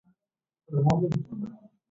[0.03, 1.69] 计算机和互联网